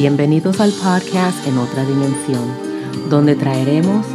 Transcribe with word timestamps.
Bienvenidos 0.00 0.60
al 0.62 0.72
podcast 0.72 1.46
En 1.46 1.58
otra 1.58 1.84
dimensión, 1.84 2.48
donde 3.10 3.34
traeremos 3.34 4.06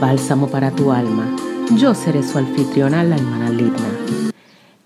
bálsamo 0.00 0.48
para 0.48 0.70
tu 0.70 0.90
alma. 0.90 1.36
Yo 1.76 1.94
seré 1.94 2.22
su 2.22 2.38
anfitriona, 2.38 3.04
la 3.04 3.16
hermana 3.16 3.50
Lidna. 3.50 4.32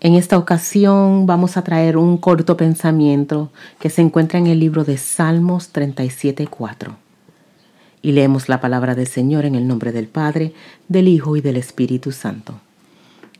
En 0.00 0.14
esta 0.14 0.36
ocasión 0.36 1.27
vamos 1.27 1.57
a 1.57 1.63
traer 1.63 1.96
un 1.96 2.17
corto 2.17 2.57
pensamiento 2.57 3.53
que 3.79 3.89
se 3.89 4.03
encuentra 4.03 4.41
en 4.41 4.49
el 4.49 4.59
libro 4.59 4.82
de 4.82 4.96
Salmos 4.99 5.73
37.4. 5.73 6.96
Y 8.03 8.11
leemos 8.11 8.49
la 8.49 8.61
palabra 8.61 8.96
del 8.96 9.07
Señor 9.07 9.45
en 9.45 9.54
el 9.54 9.68
nombre 9.68 9.93
del 9.93 10.09
Padre, 10.09 10.54
del 10.89 11.07
Hijo 11.07 11.36
y 11.36 11.40
del 11.40 11.57
Espíritu 11.57 12.11
Santo. 12.11 12.54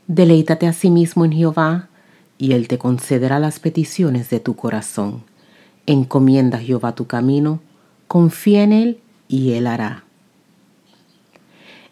Deleítate 0.07 0.67
a 0.67 0.71
sí 0.71 0.89
mismo 0.89 1.25
en 1.25 1.33
Jehová, 1.33 1.89
y 2.37 2.53
Él 2.53 2.69
te 2.69 2.77
concederá 2.77 3.39
las 3.39 3.59
peticiones 3.59 4.29
de 4.29 4.39
tu 4.39 4.55
corazón. 4.55 5.28
Encomienda 5.85 6.57
a 6.57 6.61
Jehová 6.61 6.93
tu 6.93 7.07
camino, 7.07 7.59
confía 8.07 8.63
en 8.63 8.73
Él 8.73 8.99
y 9.27 9.53
Él 9.53 9.67
hará. 9.67 10.03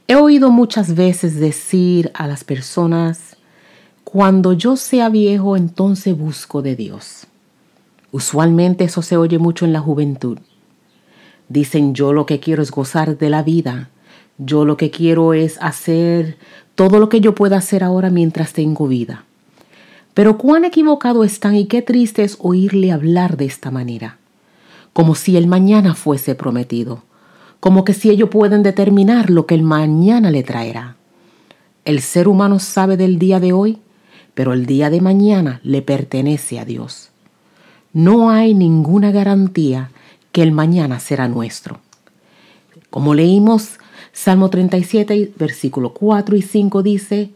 He 0.07 0.15
oído 0.15 0.51
muchas 0.51 0.95
veces 0.95 1.39
decir 1.39 2.11
a 2.13 2.27
las 2.27 2.43
personas, 2.43 3.35
cuando 4.05 4.53
yo 4.53 4.77
sea 4.77 5.09
viejo 5.09 5.57
entonces 5.57 6.17
busco 6.17 6.61
de 6.61 6.77
Dios. 6.77 7.27
Usualmente 8.11 8.85
eso 8.85 9.01
se 9.01 9.17
oye 9.17 9.37
mucho 9.37 9.65
en 9.65 9.73
la 9.73 9.81
juventud. 9.81 10.39
Dicen 11.49 11.93
yo 11.93 12.13
lo 12.13 12.25
que 12.25 12.39
quiero 12.39 12.63
es 12.63 12.71
gozar 12.71 13.17
de 13.17 13.29
la 13.29 13.43
vida, 13.43 13.89
yo 14.37 14.63
lo 14.63 14.77
que 14.77 14.91
quiero 14.91 15.33
es 15.33 15.57
hacer 15.61 16.37
todo 16.75 16.99
lo 16.99 17.09
que 17.09 17.19
yo 17.19 17.35
pueda 17.35 17.57
hacer 17.57 17.83
ahora 17.83 18.09
mientras 18.09 18.53
tengo 18.53 18.87
vida. 18.87 19.26
Pero 20.17 20.39
cuán 20.39 20.65
equivocado 20.65 21.23
están 21.23 21.55
y 21.55 21.65
qué 21.65 21.83
triste 21.83 22.23
es 22.23 22.37
oírle 22.39 22.91
hablar 22.91 23.37
de 23.37 23.45
esta 23.45 23.69
manera, 23.69 24.17
como 24.91 25.13
si 25.13 25.37
el 25.37 25.45
mañana 25.45 25.93
fuese 25.93 26.33
prometido, 26.33 27.03
como 27.59 27.83
que 27.83 27.93
si 27.93 28.09
ellos 28.09 28.31
pueden 28.31 28.63
determinar 28.63 29.29
lo 29.29 29.45
que 29.45 29.53
el 29.53 29.61
mañana 29.61 30.31
le 30.31 30.41
traerá. 30.41 30.95
El 31.85 32.01
ser 32.01 32.27
humano 32.27 32.57
sabe 32.57 32.97
del 32.97 33.19
día 33.19 33.39
de 33.39 33.53
hoy, 33.53 33.77
pero 34.33 34.53
el 34.53 34.65
día 34.65 34.89
de 34.89 35.01
mañana 35.01 35.59
le 35.61 35.83
pertenece 35.83 36.59
a 36.59 36.65
Dios. 36.65 37.11
No 37.93 38.31
hay 38.31 38.55
ninguna 38.55 39.11
garantía 39.11 39.91
que 40.31 40.41
el 40.41 40.51
mañana 40.51 40.99
será 40.99 41.27
nuestro. 41.27 41.79
Como 42.89 43.13
leímos, 43.13 43.77
Salmo 44.13 44.49
37, 44.49 45.33
versículo 45.37 45.93
4 45.93 46.35
y 46.35 46.41
5 46.41 46.81
dice, 46.81 47.29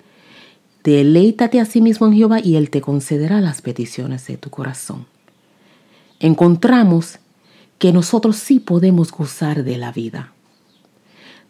Deleítate 0.84 1.60
a 1.60 1.66
sí 1.66 1.82
mismo 1.82 2.08
en 2.08 2.14
Jehová 2.14 2.40
y 2.40 2.56
Él 2.56 2.70
te 2.70 2.82
concederá 2.82 3.40
las 3.40 3.62
peticiones 3.62 4.26
de 4.28 4.38
tu 4.38 4.50
corazón. 4.50 5.06
Encontramos 6.20 7.20
que 7.78 7.92
nosotros 7.92 8.38
sí 8.38 8.60
podemos 8.60 9.12
gozar 9.12 9.64
de 9.64 9.78
la 9.78 9.92
vida. 9.92 10.34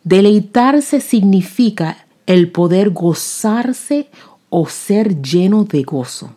Deleitarse 0.04 1.00
significa 1.02 2.06
el 2.26 2.52
poder 2.52 2.90
gozarse 2.90 4.10
o 4.50 4.68
ser 4.68 5.22
lleno 5.22 5.64
de 5.64 5.84
gozo. 5.84 6.36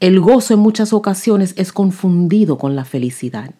El 0.00 0.20
gozo 0.20 0.54
en 0.54 0.60
muchas 0.60 0.92
ocasiones 0.92 1.54
es 1.56 1.72
confundido 1.72 2.56
con 2.56 2.76
la 2.76 2.84
felicidad. 2.84 3.54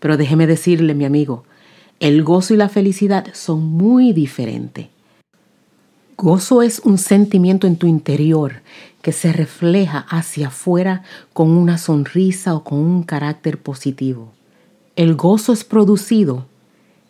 Pero 0.00 0.16
déjeme 0.16 0.46
decirle, 0.46 0.94
mi 0.94 1.04
amigo, 1.04 1.44
el 2.00 2.24
gozo 2.24 2.54
y 2.54 2.56
la 2.56 2.68
felicidad 2.68 3.26
son 3.34 3.62
muy 3.62 4.12
diferentes. 4.12 4.91
Gozo 6.16 6.62
es 6.62 6.80
un 6.80 6.98
sentimiento 6.98 7.66
en 7.66 7.76
tu 7.76 7.86
interior 7.86 8.62
que 9.00 9.12
se 9.12 9.32
refleja 9.32 10.06
hacia 10.08 10.48
afuera 10.48 11.02
con 11.32 11.50
una 11.50 11.78
sonrisa 11.78 12.54
o 12.54 12.62
con 12.62 12.78
un 12.78 13.02
carácter 13.02 13.58
positivo. 13.58 14.32
El 14.94 15.14
gozo 15.14 15.52
es 15.52 15.64
producido 15.64 16.46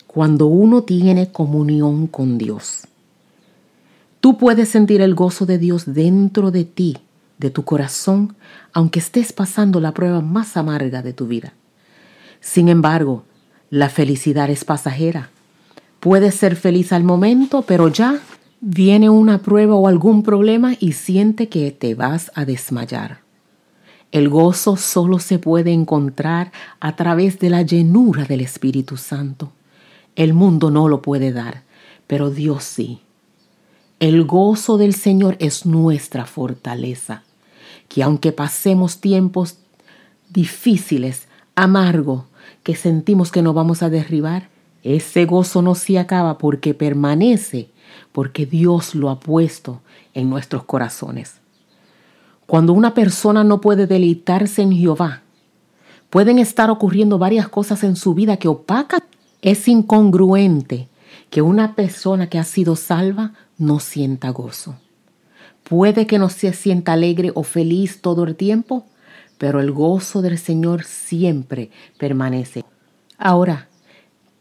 cuando 0.07 0.47
uno 0.47 0.83
tiene 0.83 1.33
comunión 1.33 2.07
con 2.07 2.39
Dios. 2.39 2.87
Tú 4.21 4.39
puedes 4.39 4.69
sentir 4.69 5.01
el 5.01 5.15
gozo 5.15 5.47
de 5.47 5.59
Dios 5.59 5.93
dentro 5.93 6.51
de 6.51 6.65
ti, 6.65 6.99
de 7.39 7.51
tu 7.51 7.65
corazón, 7.65 8.37
aunque 8.73 9.01
estés 9.01 9.33
pasando 9.33 9.81
la 9.81 9.93
prueba 9.93 10.21
más 10.21 10.57
amarga 10.57 11.03
de 11.03 11.13
tu 11.13 11.27
vida. 11.27 11.55
Sin 12.41 12.69
embargo, 12.69 13.25
la 13.69 13.89
felicidad 13.89 14.49
es 14.49 14.65
pasajera. 14.65 15.31
Puedes 15.99 16.37
ser 16.37 16.57
feliz 16.57 16.93
al 16.93 17.05
momento, 17.05 17.63
pero 17.63 17.89
ya 17.89 18.21
Viene 18.65 19.11
una 19.11 19.43
prueba 19.43 19.75
o 19.75 19.89
algún 19.89 20.23
problema 20.23 20.75
y 20.79 20.93
siente 20.93 21.49
que 21.49 21.73
te 21.73 21.97
vas 21.97 22.31
a 22.37 22.45
desmayar. 22.45 23.23
El 24.13 24.29
gozo 24.29 24.77
solo 24.77 25.19
se 25.19 25.41
puede 25.41 25.73
encontrar 25.73 26.53
a 26.79 26.95
través 26.95 27.41
de 27.41 27.51
la 27.51 27.63
llenura 27.63 28.25
del 28.25 28.41
Espíritu 28.41 28.97
Santo. 28.97 29.51
El 30.15 30.33
mundo 30.33 30.71
no 30.71 30.87
lo 30.87 31.03
puede 31.03 31.33
dar, 31.33 31.65
pero 32.07 32.31
Dios 32.31 32.63
sí. 32.63 33.01
El 33.99 34.23
gozo 34.23 34.79
del 34.79 34.95
Señor 34.95 35.37
es 35.41 35.67
nuestra 35.67 36.25
fortaleza, 36.25 37.25
que 37.89 38.05
aunque 38.05 38.31
pasemos 38.31 39.01
tiempos 39.01 39.59
difíciles, 40.31 41.27
amargo, 41.57 42.27
que 42.63 42.77
sentimos 42.77 43.33
que 43.33 43.43
no 43.43 43.55
vamos 43.55 43.83
a 43.83 43.91
derribar, 43.91 44.52
ese 44.83 45.25
gozo 45.27 45.63
no 45.63 45.75
se 45.75 45.99
acaba 45.99 46.39
porque 46.39 46.75
permanece 46.75 47.71
porque 48.13 48.47
Dios 48.47 48.95
lo 48.95 49.11
ha 49.11 49.21
puesto 49.21 49.81
en 50.15 50.31
nuestros 50.31 50.65
corazones. 50.65 51.41
Cuando 52.47 52.73
una 52.73 52.95
persona 52.95 53.45
no 53.45 53.61
puede 53.61 53.87
deleitarse 53.87 54.63
en 54.63 54.73
Jehová, 54.73 55.23
pueden 56.11 56.39
estar 56.39 56.71
ocurriendo 56.71 57.19
varias 57.19 57.49
cosas 57.49 57.83
en 57.85 57.97
su 57.97 58.15
vida 58.15 58.37
que 58.37 58.49
opacan. 58.49 59.01
Es 59.41 59.67
incongruente 59.69 60.89
que 61.31 61.43
una 61.43 61.75
persona 61.75 62.29
que 62.29 62.39
ha 62.39 62.45
sido 62.45 62.77
salva 62.77 63.33
no 63.57 63.81
sienta 63.81 64.31
gozo. 64.31 64.77
Puede 65.65 66.07
que 66.07 66.19
no 66.19 66.29
se 66.29 66.53
sienta 66.53 66.93
alegre 66.93 67.33
o 67.35 67.43
feliz 67.43 68.03
todo 68.03 68.25
el 68.25 68.37
tiempo, 68.37 68.85
pero 69.39 69.61
el 69.61 69.73
gozo 69.73 70.21
del 70.21 70.39
Señor 70.39 70.85
siempre 70.85 71.71
permanece. 71.99 72.65
Ahora, 73.17 73.69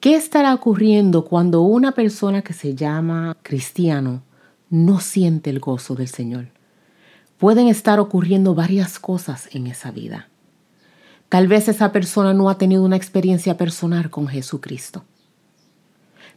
¿Qué 0.02 0.16
estará 0.16 0.56
ocurriendo 0.56 1.26
cuando 1.26 1.62
una 1.62 1.92
persona 1.92 2.42
que 2.42 2.54
se 2.54 2.74
llama 2.74 3.38
cristiano 3.44 4.24
no 4.72 5.00
siente 5.00 5.52
el 5.52 5.60
gozo 5.60 5.94
del 5.94 6.08
Señor? 6.08 6.48
Pueden 7.38 7.68
estar 7.68 8.00
ocurriendo 8.00 8.56
varias 8.56 8.98
cosas 8.98 9.48
en 9.52 9.68
esa 9.68 9.92
vida. 9.92 10.28
Tal 11.30 11.48
vez 11.48 11.68
esa 11.68 11.92
persona 11.92 12.34
no 12.34 12.50
ha 12.50 12.58
tenido 12.58 12.84
una 12.84 12.96
experiencia 12.96 13.58
personal 13.58 14.10
con 14.10 14.28
Jesucristo. 14.28 15.04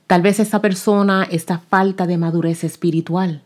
Tal 0.06 0.20
vez 0.20 0.40
esa 0.40 0.60
persona 0.60 1.26
está 1.30 1.56
falta 1.56 2.06
de 2.06 2.18
madurez 2.18 2.64
espiritual. 2.64 3.40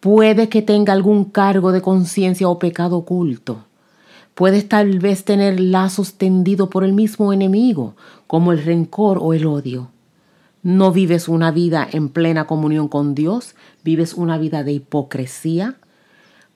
Puede 0.00 0.48
que 0.48 0.62
tenga 0.62 0.94
algún 0.94 1.26
cargo 1.26 1.72
de 1.72 1.82
conciencia 1.82 2.48
o 2.48 2.58
pecado 2.58 2.96
oculto. 2.96 3.66
Puedes 4.34 4.68
tal 4.68 4.98
vez 4.98 5.24
tener 5.24 5.60
lazos 5.60 6.14
tendidos 6.14 6.68
por 6.68 6.84
el 6.84 6.92
mismo 6.92 7.32
enemigo, 7.32 7.94
como 8.26 8.50
el 8.50 8.64
rencor 8.64 9.18
o 9.20 9.32
el 9.32 9.46
odio. 9.46 9.90
No 10.64 10.90
vives 10.90 11.28
una 11.28 11.52
vida 11.52 11.86
en 11.90 12.08
plena 12.08 12.46
comunión 12.46 12.88
con 12.88 13.14
Dios, 13.14 13.54
vives 13.84 14.14
una 14.14 14.36
vida 14.38 14.64
de 14.64 14.72
hipocresía. 14.72 15.76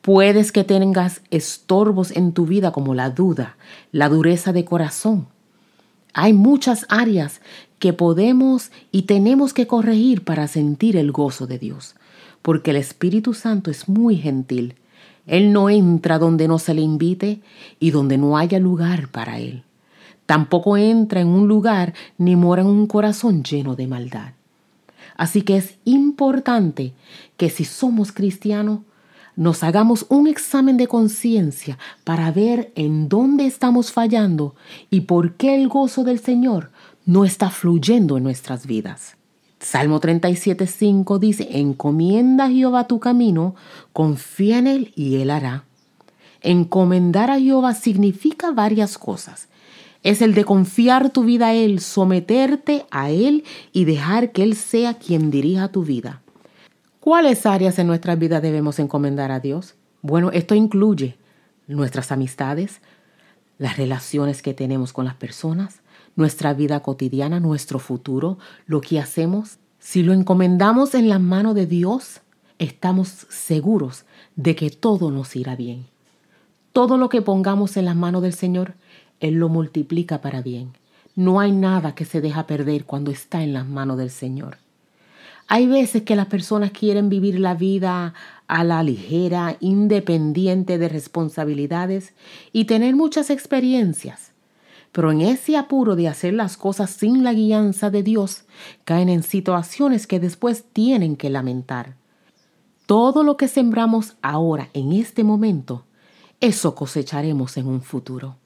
Puedes 0.01 0.51
que 0.51 0.65
tengas 0.65 1.21
estorbos 1.31 2.11
en 2.11 2.33
tu 2.33 2.47
vida 2.47 2.73
como 2.73 2.95
la 2.95 3.11
duda, 3.11 3.57
la 3.93 4.09
dureza 4.09 4.53
de 4.53 4.65
corazón. 4.65 5.29
Hay 6.15 6.33
muchas 6.33 6.85
áreas 6.89 7.41
que 7.79 7.93
podemos 7.93 8.73
y 8.91 9.03
tenemos 9.03 9.53
que 9.53 9.69
corregir 9.69 10.25
para 10.25 10.49
sentir 10.49 10.97
el 10.97 11.13
gozo 11.13 11.47
de 11.47 11.59
Dios, 11.59 11.95
porque 12.43 12.73
el 12.73 12.77
Espíritu 12.77 13.35
Santo 13.35 13.71
es 13.71 13.89
muy 13.89 14.17
gentil 14.17 14.75
él 15.29 15.53
no 15.53 15.69
entra 15.69 16.19
donde 16.19 16.49
no 16.49 16.59
se 16.59 16.73
le 16.73 16.81
invite 16.81 17.41
y 17.79 17.91
donde 17.91 18.17
no 18.17 18.39
haya 18.39 18.59
lugar 18.59 19.09
para 19.09 19.39
Él. 19.39 19.63
Tampoco 20.25 20.77
entra 20.77 21.21
en 21.21 21.29
un 21.29 21.47
lugar 21.47 21.93
ni 22.17 22.35
mora 22.35 22.63
en 22.63 22.69
un 22.69 22.87
corazón 22.87 23.45
lleno 23.45 23.77
de 23.77 23.87
maldad. 23.87 24.33
Así 25.17 25.43
que 25.43 25.59
es 25.59 25.75
importante 25.85 26.95
que 27.37 27.51
si 27.51 27.65
somos 27.65 28.11
cristianos, 28.11 28.81
nos 29.37 29.63
hagamos 29.63 30.07
un 30.09 30.27
examen 30.27 30.79
de 30.79 30.89
conciencia 30.89 31.79
para 32.05 32.31
ver 32.33 32.73
en 32.75 33.09
dónde 33.09 33.47
estamos 33.47 33.93
fallando 33.93 34.55
y 34.91 35.03
por 35.03 35.35
qué 35.35 35.55
el 35.55 35.69
gozo 35.69 36.05
del 36.05 36.21
Señor 36.21 36.71
no 37.05 37.25
está 37.25 37.51
fluyendo 37.51 38.17
en 38.17 38.25
nuestras 38.25 38.67
vidas. 38.67 39.18
Salmo 39.61 40.01
37.5 40.01 41.19
dice, 41.19 41.49
encomienda 41.59 42.45
a 42.45 42.51
Jehová 42.51 42.87
tu 42.87 43.01
camino, 43.01 43.57
confía 43.93 44.59
en 44.59 44.67
Él 44.67 44.93
y 44.95 45.17
Él 45.17 45.31
hará. 45.31 45.65
Encomendar 46.41 47.31
a 47.31 47.41
Jehová 47.41 47.75
significa 47.75 48.53
varias 48.53 48.99
cosas. 48.99 49.49
Es 50.05 50.23
el 50.23 50.35
de 50.35 50.45
confiar 50.45 51.11
tu 51.11 51.25
vida 51.25 51.49
a 51.49 51.55
Él, 51.55 51.81
someterte 51.81 52.87
a 52.91 53.11
Él 53.11 53.45
y 53.73 53.85
dejar 53.85 54.31
que 54.31 54.45
Él 54.45 54.55
sea 54.55 54.95
quien 54.95 55.31
dirija 55.31 55.69
tu 55.69 55.85
vida. 55.85 56.23
¿Cuáles 57.01 57.45
áreas 57.45 57.79
en 57.81 57.89
nuestra 57.89 58.15
vida 58.15 58.41
debemos 58.41 58.79
encomendar 58.79 59.33
a 59.33 59.41
Dios? 59.41 59.75
Bueno, 60.03 60.31
esto 60.31 60.55
incluye 60.55 61.17
nuestras 61.67 62.13
amistades, 62.13 62.81
las 63.59 63.77
relaciones 63.77 64.41
que 64.41 64.55
tenemos 64.55 64.93
con 64.93 65.05
las 65.05 65.15
personas, 65.15 65.81
nuestra 66.19 66.53
vida 66.53 66.81
cotidiana, 66.81 67.39
nuestro 67.39 67.79
futuro, 67.79 68.39
lo 68.67 68.81
que 68.81 68.99
hacemos. 68.99 69.59
Si 69.79 70.03
lo 70.03 70.13
encomendamos 70.13 70.95
en 70.95 71.09
la 71.09 71.21
mano 71.21 71.55
de 71.55 71.67
Dios, 71.67 72.23
estamos 72.59 73.09
seguros 73.31 74.05
de 74.35 74.57
que 74.57 74.69
todo 74.71 75.13
nos 75.13 75.37
irá 75.37 75.55
bien. 75.55 75.87
Todo 76.73 76.99
lo 76.99 77.09
que 77.09 77.23
pongamos 77.23 77.77
en 77.77 77.85
las 77.85 77.95
manos 77.95 78.23
del 78.23 78.33
Señor, 78.33 78.75
Él 79.21 79.35
lo 79.35 79.49
multiplica 79.49 80.21
para 80.21 80.43
bien. 80.43 80.73
No 81.15 81.39
hay 81.39 81.53
nada 81.53 81.95
que 81.95 82.05
se 82.05 82.21
deja 82.21 82.49
perder 82.49 82.85
cuando 82.85 83.13
está 83.13 83.45
en 83.45 83.53
las 83.53 83.67
manos 83.69 83.97
del 83.97 84.11
Señor. 84.11 84.59
Hay 85.47 85.69
veces 85.69 86.03
que 86.03 86.17
las 86.17 86.27
personas 86.27 86.73
quieren 86.73 87.09
vivir 87.09 87.39
la 87.39 87.55
vida 87.55 88.13
a 88.49 88.65
la 88.65 88.83
ligera, 88.83 89.57
independiente 89.61 90.79
de 90.79 90.89
responsabilidades 90.89 92.13
y 92.53 92.65
tener 92.65 92.97
muchas 92.97 93.31
experiencias. 93.31 94.28
Pero 94.99 95.13
en 95.13 95.21
ese 95.21 95.57
apuro 95.57 95.95
de 95.95 96.09
hacer 96.09 96.35
las 96.35 96.57
cosas 96.57 96.91
sin 96.91 97.23
la 97.23 97.33
guianza 97.33 97.89
de 97.89 98.03
Dios, 98.03 98.47
caen 98.85 99.09
en 99.09 99.23
situaciones 99.23 100.09
que 100.09 100.19
después 100.19 100.65
tienen 100.73 101.15
que 101.15 101.31
lamentar. 101.31 101.95
Todo 102.85 103.23
lo 103.23 103.37
que 103.37 103.47
sembramos 103.47 104.17
ahora, 104.23 104.71
en 104.73 104.91
este 104.91 105.23
momento, 105.23 105.85
eso 106.41 106.75
cosecharemos 106.75 107.57
en 107.59 107.69
un 107.69 107.81
futuro. 107.81 108.39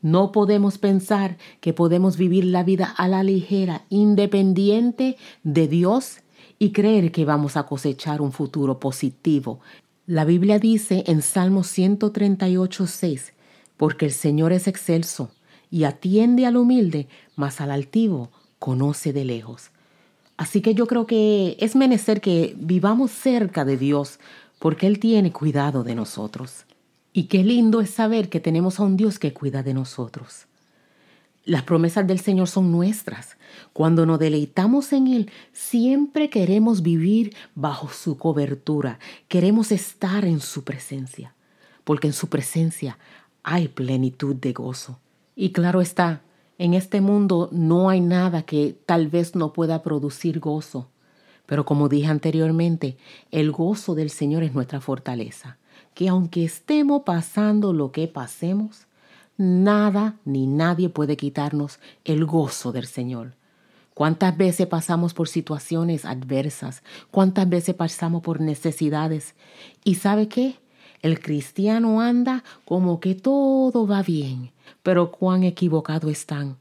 No 0.00 0.30
podemos 0.30 0.78
pensar 0.78 1.36
que 1.60 1.72
podemos 1.72 2.16
vivir 2.16 2.44
la 2.44 2.62
vida 2.62 2.94
a 2.96 3.08
la 3.08 3.24
ligera, 3.24 3.82
independiente 3.90 5.16
de 5.42 5.66
Dios 5.66 6.18
y 6.60 6.70
creer 6.70 7.10
que 7.10 7.24
vamos 7.24 7.56
a 7.56 7.64
cosechar 7.64 8.20
un 8.20 8.30
futuro 8.30 8.78
positivo. 8.78 9.58
La 10.06 10.24
Biblia 10.24 10.60
dice 10.60 11.02
en 11.08 11.22
Salmo 11.22 11.64
138, 11.64 12.86
6, 12.86 13.32
porque 13.76 14.06
el 14.06 14.12
Señor 14.12 14.52
es 14.52 14.68
excelso 14.68 15.32
y 15.70 15.84
atiende 15.84 16.46
al 16.46 16.56
humilde, 16.56 17.08
mas 17.36 17.60
al 17.60 17.70
altivo 17.70 18.30
conoce 18.58 19.12
de 19.12 19.24
lejos. 19.24 19.70
Así 20.36 20.60
que 20.60 20.74
yo 20.74 20.86
creo 20.86 21.06
que 21.06 21.56
es 21.58 21.74
menester 21.74 22.20
que 22.20 22.54
vivamos 22.58 23.10
cerca 23.10 23.64
de 23.64 23.76
Dios, 23.76 24.20
porque 24.58 24.86
Él 24.86 24.98
tiene 24.98 25.32
cuidado 25.32 25.84
de 25.84 25.94
nosotros. 25.94 26.64
Y 27.12 27.24
qué 27.24 27.42
lindo 27.42 27.80
es 27.80 27.90
saber 27.90 28.28
que 28.28 28.40
tenemos 28.40 28.78
a 28.78 28.84
un 28.84 28.96
Dios 28.96 29.18
que 29.18 29.32
cuida 29.32 29.62
de 29.62 29.74
nosotros. 29.74 30.46
Las 31.44 31.62
promesas 31.62 32.06
del 32.06 32.20
Señor 32.20 32.46
son 32.46 32.70
nuestras. 32.70 33.36
Cuando 33.72 34.04
nos 34.06 34.18
deleitamos 34.18 34.92
en 34.92 35.06
Él, 35.08 35.30
siempre 35.52 36.30
queremos 36.30 36.82
vivir 36.82 37.34
bajo 37.54 37.88
su 37.88 38.18
cobertura, 38.18 38.98
queremos 39.28 39.72
estar 39.72 40.24
en 40.24 40.40
su 40.40 40.62
presencia, 40.62 41.34
porque 41.84 42.06
en 42.06 42.12
su 42.12 42.28
presencia 42.28 42.98
hay 43.42 43.68
plenitud 43.68 44.36
de 44.36 44.52
gozo. 44.52 45.00
Y 45.40 45.52
claro 45.52 45.80
está, 45.80 46.22
en 46.58 46.74
este 46.74 47.00
mundo 47.00 47.48
no 47.52 47.88
hay 47.88 48.00
nada 48.00 48.42
que 48.42 48.76
tal 48.84 49.06
vez 49.06 49.36
no 49.36 49.52
pueda 49.52 49.82
producir 49.82 50.40
gozo. 50.40 50.88
Pero 51.46 51.64
como 51.64 51.88
dije 51.88 52.08
anteriormente, 52.08 52.98
el 53.30 53.52
gozo 53.52 53.94
del 53.94 54.10
Señor 54.10 54.42
es 54.42 54.52
nuestra 54.52 54.80
fortaleza, 54.80 55.58
que 55.94 56.08
aunque 56.08 56.44
estemos 56.44 57.02
pasando 57.04 57.72
lo 57.72 57.92
que 57.92 58.08
pasemos, 58.08 58.88
Nada 59.38 60.16
ni 60.24 60.48
nadie 60.48 60.88
puede 60.88 61.16
quitarnos 61.16 61.78
el 62.04 62.24
gozo 62.24 62.72
del 62.72 62.86
Señor. 62.88 63.36
¿Cuántas 63.94 64.36
veces 64.36 64.66
pasamos 64.66 65.14
por 65.14 65.28
situaciones 65.28 66.04
adversas? 66.04 66.82
¿Cuántas 67.12 67.48
veces 67.48 67.76
pasamos 67.76 68.22
por 68.22 68.40
necesidades? 68.40 69.36
¿Y 69.84 69.94
sabe 69.94 70.26
qué? 70.26 70.56
El 71.02 71.20
cristiano 71.20 72.00
anda 72.00 72.42
como 72.64 72.98
que 72.98 73.14
todo 73.14 73.86
va 73.86 74.02
bien, 74.02 74.50
pero 74.82 75.10
cuán 75.10 75.44
equivocado 75.44 76.08
están. 76.10 76.56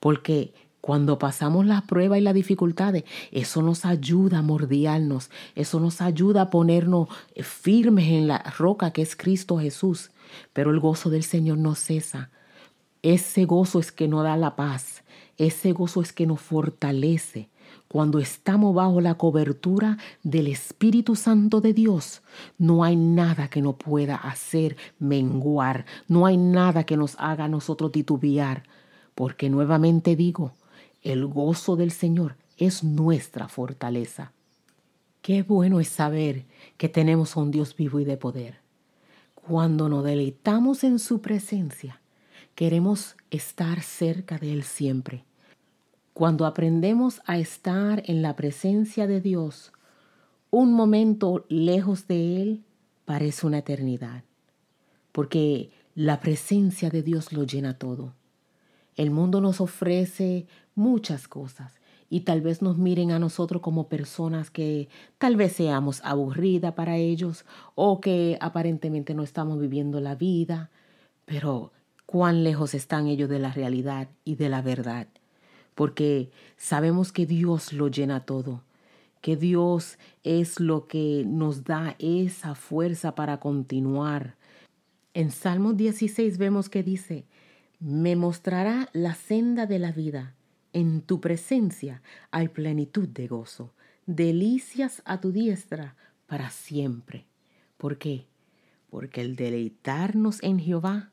Porque 0.00 0.52
cuando 0.80 1.18
pasamos 1.18 1.64
las 1.64 1.82
pruebas 1.82 2.18
y 2.18 2.22
las 2.22 2.34
dificultades, 2.34 3.04
eso 3.30 3.62
nos 3.62 3.84
ayuda 3.84 4.38
a 4.38 4.42
mordiarnos, 4.42 5.30
eso 5.54 5.78
nos 5.78 6.00
ayuda 6.00 6.42
a 6.42 6.50
ponernos 6.50 7.08
firmes 7.36 8.08
en 8.08 8.26
la 8.26 8.38
roca 8.58 8.92
que 8.92 9.02
es 9.02 9.14
Cristo 9.14 9.58
Jesús. 9.58 10.10
Pero 10.52 10.70
el 10.70 10.80
gozo 10.80 11.08
del 11.08 11.22
Señor 11.22 11.58
no 11.58 11.74
cesa. 11.76 12.30
Ese 13.02 13.44
gozo 13.44 13.78
es 13.78 13.92
que 13.92 14.08
nos 14.08 14.24
da 14.24 14.36
la 14.36 14.56
paz. 14.56 15.04
Ese 15.38 15.72
gozo 15.72 16.02
es 16.02 16.12
que 16.12 16.26
nos 16.26 16.40
fortalece. 16.40 17.48
Cuando 17.92 18.20
estamos 18.20 18.74
bajo 18.74 19.02
la 19.02 19.16
cobertura 19.16 19.98
del 20.22 20.46
Espíritu 20.46 21.14
Santo 21.14 21.60
de 21.60 21.74
Dios, 21.74 22.22
no 22.56 22.84
hay 22.84 22.96
nada 22.96 23.48
que 23.48 23.60
nos 23.60 23.74
pueda 23.74 24.16
hacer 24.16 24.78
menguar, 24.98 25.84
no 26.08 26.24
hay 26.24 26.38
nada 26.38 26.84
que 26.84 26.96
nos 26.96 27.16
haga 27.18 27.44
a 27.44 27.48
nosotros 27.48 27.92
titubear, 27.92 28.62
porque 29.14 29.50
nuevamente 29.50 30.16
digo, 30.16 30.54
el 31.02 31.26
gozo 31.26 31.76
del 31.76 31.90
Señor 31.90 32.36
es 32.56 32.82
nuestra 32.82 33.46
fortaleza. 33.48 34.32
Qué 35.20 35.42
bueno 35.42 35.78
es 35.78 35.88
saber 35.88 36.46
que 36.78 36.88
tenemos 36.88 37.36
a 37.36 37.40
un 37.40 37.50
Dios 37.50 37.76
vivo 37.76 38.00
y 38.00 38.06
de 38.06 38.16
poder. 38.16 38.60
Cuando 39.34 39.90
nos 39.90 40.02
deleitamos 40.02 40.82
en 40.82 40.98
su 40.98 41.20
presencia, 41.20 42.00
queremos 42.54 43.16
estar 43.30 43.82
cerca 43.82 44.38
de 44.38 44.54
Él 44.54 44.62
siempre. 44.62 45.26
Cuando 46.14 46.44
aprendemos 46.44 47.22
a 47.24 47.38
estar 47.38 48.02
en 48.04 48.20
la 48.20 48.36
presencia 48.36 49.06
de 49.06 49.22
Dios, 49.22 49.72
un 50.50 50.74
momento 50.74 51.46
lejos 51.48 52.06
de 52.06 52.42
Él 52.42 52.64
parece 53.06 53.46
una 53.46 53.58
eternidad, 53.58 54.22
porque 55.12 55.70
la 55.94 56.20
presencia 56.20 56.90
de 56.90 57.02
Dios 57.02 57.32
lo 57.32 57.44
llena 57.44 57.78
todo. 57.78 58.12
El 58.94 59.10
mundo 59.10 59.40
nos 59.40 59.62
ofrece 59.62 60.46
muchas 60.74 61.28
cosas 61.28 61.80
y 62.10 62.20
tal 62.20 62.42
vez 62.42 62.60
nos 62.60 62.76
miren 62.76 63.10
a 63.10 63.18
nosotros 63.18 63.62
como 63.62 63.88
personas 63.88 64.50
que 64.50 64.90
tal 65.16 65.36
vez 65.36 65.52
seamos 65.52 66.02
aburridas 66.04 66.74
para 66.74 66.98
ellos 66.98 67.46
o 67.74 68.02
que 68.02 68.36
aparentemente 68.42 69.14
no 69.14 69.22
estamos 69.22 69.58
viviendo 69.58 69.98
la 69.98 70.14
vida, 70.14 70.70
pero 71.24 71.72
cuán 72.04 72.44
lejos 72.44 72.74
están 72.74 73.06
ellos 73.06 73.30
de 73.30 73.38
la 73.38 73.50
realidad 73.50 74.08
y 74.26 74.34
de 74.34 74.50
la 74.50 74.60
verdad, 74.60 75.08
porque 75.74 76.30
sabemos 76.56 77.12
que 77.12 77.26
Dios 77.26 77.72
lo 77.72 77.88
llena 77.88 78.24
todo, 78.24 78.62
que 79.20 79.36
Dios 79.36 79.98
es 80.24 80.60
lo 80.60 80.86
que 80.86 81.24
nos 81.26 81.64
da 81.64 81.96
esa 81.98 82.54
fuerza 82.54 83.14
para 83.14 83.40
continuar. 83.40 84.36
En 85.14 85.30
Salmo 85.30 85.72
16 85.72 86.38
vemos 86.38 86.68
que 86.68 86.82
dice, 86.82 87.26
me 87.80 88.16
mostrará 88.16 88.88
la 88.92 89.14
senda 89.14 89.66
de 89.66 89.78
la 89.78 89.92
vida 89.92 90.34
en 90.72 91.02
tu 91.02 91.20
presencia 91.20 92.02
hay 92.30 92.48
plenitud 92.48 93.08
de 93.08 93.26
gozo, 93.26 93.72
delicias 94.06 95.02
a 95.04 95.20
tu 95.20 95.32
diestra 95.32 95.96
para 96.26 96.50
siempre. 96.50 97.26
¿Por 97.76 97.98
qué? 97.98 98.26
Porque 98.90 99.20
el 99.20 99.36
deleitarnos 99.36 100.42
en 100.42 100.58
Jehová 100.58 101.12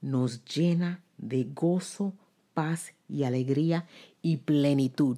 nos 0.00 0.44
llena 0.44 1.02
de 1.16 1.44
gozo, 1.44 2.14
paz 2.58 2.92
y 3.08 3.22
alegría 3.22 3.86
y 4.20 4.38
plenitud. 4.38 5.16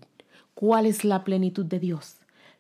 ¿Cuál 0.53 0.85
es 0.85 1.07
la 1.07 1.25
plenitud 1.25 1.65
de 1.65 1.79
Dios? 1.79 2.17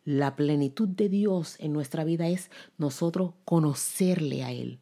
La 0.06 0.36
plenitud 0.36 0.88
de 0.88 1.10
Dios 1.10 1.56
en 1.58 1.74
nuestra 1.74 2.02
vida 2.02 2.28
es 2.28 2.50
nosotros 2.78 3.34
conocerle 3.44 4.42
a 4.42 4.52
Él, 4.52 4.78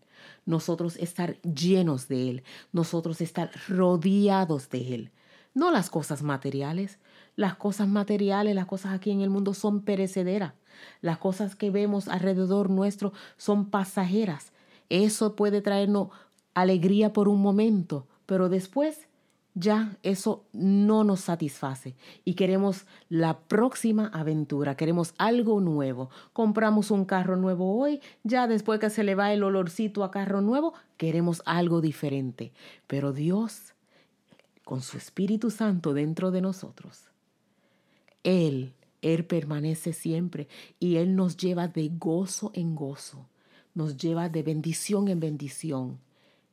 nosotros 0.46 0.94
estar 0.98 1.42
llenos 1.42 2.06
de 2.06 2.30
Él, 2.30 2.44
nosotros 2.70 3.20
estar 3.20 3.50
rodeados 3.66 4.70
de 4.70 4.94
Él, 4.94 5.10
no 5.52 5.72
las 5.72 5.90
cosas 5.90 6.22
materiales. 6.22 7.00
Las 7.34 7.56
cosas 7.56 7.88
materiales, 7.88 8.54
las 8.54 8.66
cosas 8.66 8.92
aquí 8.92 9.10
en 9.10 9.20
el 9.20 9.30
mundo 9.30 9.52
son 9.52 9.82
perecederas. 9.82 10.54
Las 11.00 11.18
cosas 11.18 11.56
que 11.56 11.70
vemos 11.70 12.06
alrededor 12.06 12.70
nuestro 12.70 13.12
son 13.36 13.68
pasajeras. 13.68 14.52
Eso 14.90 15.34
puede 15.34 15.60
traernos 15.60 16.10
alegría 16.54 17.12
por 17.12 17.28
un 17.28 17.40
momento, 17.40 18.06
pero 18.26 18.48
después 18.48 19.08
ya 19.58 19.96
eso 20.02 20.44
no 20.52 21.02
nos 21.02 21.20
satisface 21.20 21.96
y 22.24 22.34
queremos 22.34 22.86
la 23.08 23.40
próxima 23.40 24.06
aventura, 24.08 24.76
queremos 24.76 25.14
algo 25.18 25.60
nuevo. 25.60 26.10
Compramos 26.32 26.90
un 26.90 27.04
carro 27.04 27.36
nuevo 27.36 27.76
hoy, 27.76 28.00
ya 28.22 28.46
después 28.46 28.78
que 28.78 28.90
se 28.90 29.02
le 29.02 29.14
va 29.14 29.32
el 29.32 29.42
olorcito 29.42 30.04
a 30.04 30.10
carro 30.10 30.40
nuevo, 30.42 30.74
queremos 30.96 31.42
algo 31.44 31.80
diferente. 31.80 32.52
Pero 32.86 33.12
Dios 33.12 33.74
con 34.64 34.82
su 34.82 34.96
Espíritu 34.96 35.50
Santo 35.50 35.92
dentro 35.92 36.30
de 36.30 36.40
nosotros, 36.40 37.04
Él, 38.22 38.74
Él 39.02 39.24
permanece 39.24 39.92
siempre 39.92 40.46
y 40.78 40.96
Él 40.96 41.16
nos 41.16 41.36
lleva 41.36 41.68
de 41.68 41.88
gozo 41.88 42.52
en 42.54 42.76
gozo, 42.76 43.26
nos 43.74 43.96
lleva 43.96 44.28
de 44.28 44.42
bendición 44.42 45.08
en 45.08 45.20
bendición 45.20 45.98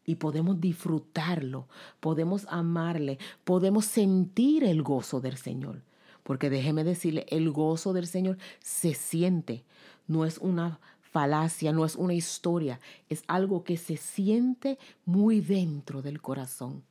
y 0.06 0.16
podemos 0.16 0.62
disfrutarlo, 0.62 1.68
podemos 2.00 2.46
amarle, 2.50 3.18
podemos 3.44 3.86
sentir 3.86 4.64
el 4.64 4.84
gozo 4.84 5.20
del 5.20 5.38
Señor. 5.38 5.82
Porque 6.24 6.50
déjeme 6.50 6.84
decirle, 6.84 7.26
el 7.30 7.52
gozo 7.52 7.94
del 7.94 8.08
Señor 8.08 8.38
se 8.60 8.94
siente, 8.94 9.64
no 10.08 10.26
es 10.26 10.38
una 10.38 10.80
falacia, 11.00 11.72
no 11.72 11.86
es 11.86 11.96
una 11.96 12.14
historia, 12.14 12.80
es 13.10 13.24
algo 13.28 13.64
que 13.64 13.78
se 13.78 13.98
siente 13.98 14.78
muy 15.06 15.40
dentro 15.40 16.02
del 16.02 16.22
corazón. 16.22 16.84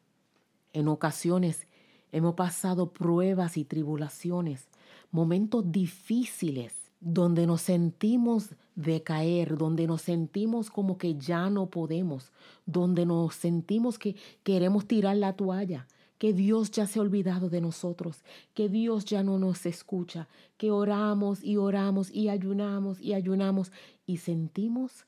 En 0.73 0.88
ocasiones 0.88 1.66
hemos 2.12 2.35
pasado 2.35 2.92
pruebas 2.92 3.56
y 3.56 3.64
tribulaciones, 3.64 4.68
momentos 5.11 5.71
difíciles 5.71 6.84
donde 7.04 7.46
nos 7.46 7.61
sentimos 7.61 8.54
decaer, 8.75 9.58
donde 9.58 9.87
nos 9.87 10.02
sentimos 10.02 10.70
como 10.70 10.96
que 10.96 11.16
ya 11.16 11.50
no 11.50 11.66
podemos, 11.66 12.32
donde 12.64 13.04
nos 13.04 13.34
sentimos 13.34 13.99
que 13.99 14.16
queremos 14.42 14.87
tirar 14.87 15.16
la 15.18 15.34
toalla, 15.34 15.87
que 16.16 16.32
Dios 16.32 16.70
ya 16.70 16.87
se 16.87 16.99
ha 16.99 17.02
olvidado 17.02 17.50
de 17.50 17.61
nosotros, 17.61 18.25
que 18.54 18.70
Dios 18.70 19.04
ya 19.04 19.23
no 19.23 19.38
nos 19.38 19.66
escucha, 19.66 20.28
que 20.56 20.70
oramos 20.70 21.44
y 21.44 21.58
oramos 21.58 22.11
y 22.11 22.30
ayunamos 22.30 22.99
y 23.00 23.12
ayunamos 23.12 23.70
y 24.06 24.16
sentimos 24.16 25.04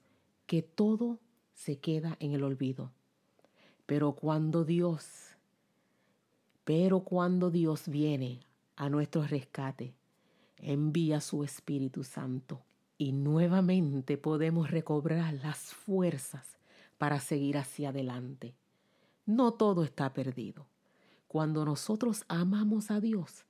que 0.46 0.60
todo 0.62 1.18
se 1.54 1.78
queda 1.78 2.18
en 2.20 2.32
el 2.32 2.44
olvido. 2.44 2.92
Pero 3.86 4.12
cuando 4.12 4.64
Dios, 4.64 5.08
pero 6.64 7.00
cuando 7.00 7.50
Dios 7.50 7.88
viene 7.88 8.40
a 8.76 8.90
nuestro 8.90 9.22
rescate, 9.22 9.94
envía 10.58 11.20
su 11.20 11.44
Espíritu 11.44 12.04
Santo 12.04 12.64
y 12.98 13.12
nuevamente 13.12 14.16
podemos 14.16 14.70
recobrar 14.70 15.34
las 15.34 15.58
fuerzas 15.75 16.58
para 16.98 17.20
seguir 17.20 17.58
hacia 17.58 17.90
adelante. 17.90 18.54
No 19.26 19.52
todo 19.52 19.84
está 19.84 20.12
perdido. 20.12 20.66
Cuando 21.28 21.64
nosotros 21.64 22.25
amamos 22.28 22.90
a 22.90 23.00
Dios, 23.00 23.44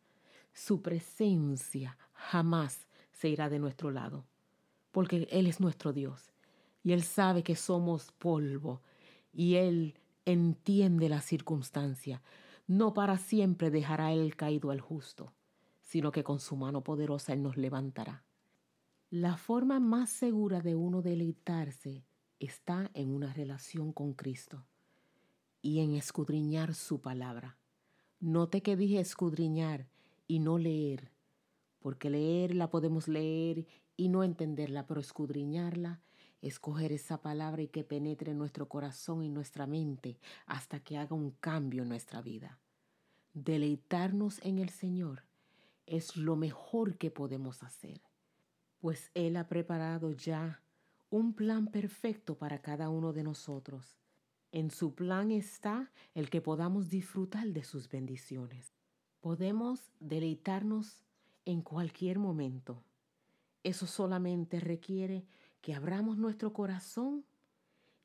su 0.52 0.82
presencia 0.82 1.96
jamás 2.12 2.88
se 3.12 3.28
irá 3.28 3.48
de 3.48 3.58
nuestro 3.58 3.90
lado, 3.90 4.24
porque 4.90 5.28
Él 5.30 5.46
es 5.46 5.60
nuestro 5.60 5.92
Dios 5.92 6.32
y 6.82 6.92
Él 6.92 7.02
sabe 7.02 7.42
que 7.42 7.54
somos 7.54 8.12
polvo 8.12 8.82
y 9.32 9.56
Él 9.56 9.94
entiende 10.24 11.08
la 11.08 11.20
circunstancia. 11.20 12.22
No 12.66 12.94
para 12.94 13.18
siempre 13.18 13.70
dejará 13.70 14.12
Él 14.12 14.34
caído 14.34 14.70
al 14.70 14.80
justo 14.80 15.32
sino 15.86 16.10
que 16.10 16.24
con 16.24 16.40
su 16.40 16.56
mano 16.56 16.82
poderosa 16.82 17.32
Él 17.32 17.44
nos 17.44 17.56
levantará. 17.56 18.24
La 19.08 19.36
forma 19.36 19.78
más 19.78 20.10
segura 20.10 20.60
de 20.60 20.74
uno 20.74 21.00
deleitarse 21.00 22.04
está 22.40 22.90
en 22.92 23.10
una 23.10 23.32
relación 23.32 23.92
con 23.92 24.12
Cristo 24.12 24.66
y 25.62 25.78
en 25.78 25.94
escudriñar 25.94 26.74
su 26.74 27.00
palabra. 27.00 27.56
Note 28.18 28.62
que 28.62 28.76
dije 28.76 28.98
escudriñar 28.98 29.88
y 30.26 30.40
no 30.40 30.58
leer, 30.58 31.12
porque 31.78 32.10
leer 32.10 32.56
la 32.56 32.68
podemos 32.68 33.06
leer 33.06 33.64
y 33.96 34.08
no 34.08 34.24
entenderla, 34.24 34.88
pero 34.88 35.00
escudriñarla, 35.00 36.00
escoger 36.42 36.90
esa 36.90 37.22
palabra 37.22 37.62
y 37.62 37.68
que 37.68 37.84
penetre 37.84 38.32
en 38.32 38.38
nuestro 38.38 38.68
corazón 38.68 39.22
y 39.22 39.28
nuestra 39.28 39.68
mente 39.68 40.18
hasta 40.46 40.80
que 40.80 40.98
haga 40.98 41.14
un 41.14 41.30
cambio 41.30 41.84
en 41.84 41.90
nuestra 41.90 42.22
vida. 42.22 42.58
Deleitarnos 43.34 44.40
en 44.42 44.58
el 44.58 44.70
Señor 44.70 45.22
es 45.86 46.16
lo 46.16 46.36
mejor 46.36 46.98
que 46.98 47.10
podemos 47.10 47.62
hacer, 47.62 48.02
pues 48.80 49.10
Él 49.14 49.36
ha 49.36 49.48
preparado 49.48 50.12
ya 50.12 50.62
un 51.10 51.32
plan 51.32 51.68
perfecto 51.68 52.36
para 52.36 52.60
cada 52.60 52.90
uno 52.90 53.12
de 53.12 53.22
nosotros. 53.22 53.98
En 54.52 54.70
su 54.70 54.94
plan 54.94 55.30
está 55.30 55.90
el 56.14 56.30
que 56.30 56.40
podamos 56.40 56.88
disfrutar 56.88 57.48
de 57.48 57.64
sus 57.64 57.88
bendiciones. 57.88 58.74
Podemos 59.20 59.92
deleitarnos 60.00 61.04
en 61.44 61.62
cualquier 61.62 62.18
momento. 62.18 62.82
Eso 63.62 63.86
solamente 63.86 64.60
requiere 64.60 65.26
que 65.60 65.74
abramos 65.74 66.16
nuestro 66.16 66.52
corazón 66.52 67.24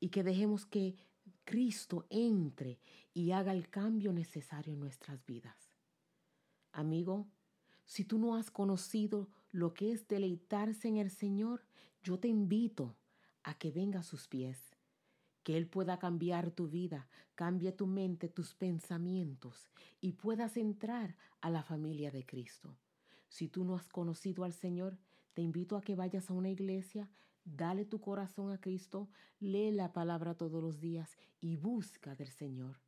y 0.00 0.08
que 0.08 0.22
dejemos 0.22 0.66
que 0.66 0.96
Cristo 1.44 2.06
entre 2.10 2.78
y 3.14 3.32
haga 3.32 3.52
el 3.52 3.68
cambio 3.68 4.12
necesario 4.12 4.72
en 4.72 4.80
nuestras 4.80 5.24
vidas. 5.26 5.56
Amigo, 6.72 7.26
si 7.92 8.06
tú 8.06 8.16
no 8.16 8.36
has 8.36 8.50
conocido 8.50 9.28
lo 9.50 9.74
que 9.74 9.92
es 9.92 10.08
deleitarse 10.08 10.88
en 10.88 10.96
el 10.96 11.10
Señor, 11.10 11.66
yo 12.02 12.18
te 12.18 12.26
invito 12.26 12.96
a 13.42 13.52
que 13.52 13.70
venga 13.70 14.00
a 14.00 14.02
sus 14.02 14.28
pies, 14.28 14.58
que 15.42 15.58
Él 15.58 15.66
pueda 15.66 15.98
cambiar 15.98 16.52
tu 16.52 16.68
vida, 16.68 17.06
cambie 17.34 17.70
tu 17.70 17.86
mente, 17.86 18.30
tus 18.30 18.54
pensamientos 18.54 19.68
y 20.00 20.12
puedas 20.12 20.56
entrar 20.56 21.18
a 21.42 21.50
la 21.50 21.62
familia 21.62 22.10
de 22.10 22.24
Cristo. 22.24 22.78
Si 23.28 23.48
tú 23.48 23.62
no 23.62 23.76
has 23.76 23.88
conocido 23.88 24.44
al 24.44 24.54
Señor, 24.54 24.96
te 25.34 25.42
invito 25.42 25.76
a 25.76 25.82
que 25.82 25.94
vayas 25.94 26.30
a 26.30 26.32
una 26.32 26.48
iglesia, 26.48 27.10
dale 27.44 27.84
tu 27.84 28.00
corazón 28.00 28.52
a 28.52 28.58
Cristo, 28.58 29.10
lee 29.38 29.70
la 29.70 29.92
palabra 29.92 30.34
todos 30.34 30.62
los 30.62 30.80
días 30.80 31.18
y 31.42 31.56
busca 31.56 32.14
del 32.14 32.30
Señor, 32.30 32.80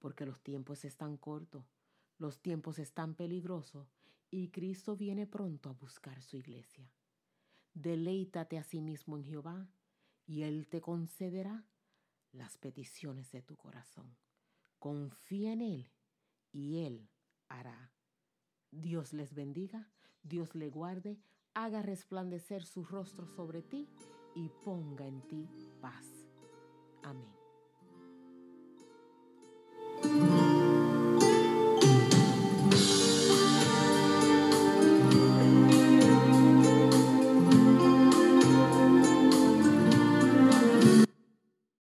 porque 0.00 0.26
los 0.26 0.42
tiempos 0.42 0.84
están 0.84 1.16
cortos 1.16 1.78
los 2.18 2.40
tiempos 2.40 2.80
están 2.80 3.14
peligrosos 3.14 3.97
y 4.30 4.48
Cristo 4.50 4.96
viene 4.96 5.26
pronto 5.26 5.70
a 5.70 5.72
buscar 5.72 6.22
su 6.22 6.36
iglesia. 6.36 6.92
Deleítate 7.74 8.58
a 8.58 8.64
sí 8.64 8.80
mismo 8.80 9.16
en 9.16 9.24
Jehová 9.24 9.68
y 10.26 10.42
Él 10.42 10.66
te 10.68 10.80
concederá 10.80 11.64
las 12.32 12.58
peticiones 12.58 13.30
de 13.32 13.42
tu 13.42 13.56
corazón. 13.56 14.16
Confía 14.78 15.52
en 15.52 15.62
Él 15.62 15.90
y 16.52 16.84
Él 16.84 17.08
hará. 17.48 17.92
Dios 18.70 19.12
les 19.12 19.34
bendiga, 19.34 19.90
Dios 20.22 20.54
le 20.54 20.68
guarde, 20.68 21.20
haga 21.54 21.82
resplandecer 21.82 22.64
su 22.64 22.84
rostro 22.84 23.26
sobre 23.26 23.62
ti 23.62 23.88
y 24.34 24.50
ponga 24.64 25.06
en 25.06 25.26
ti 25.26 25.48
paz. 25.80 26.06